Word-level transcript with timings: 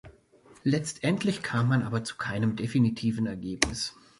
Letztendlich 0.63 1.43
kam 1.43 1.67
man 1.69 1.83
aber 1.83 2.03
zu 2.03 2.15
keinem 2.17 2.55
definitiven 2.55 3.27
Ergebnis. 3.27 3.95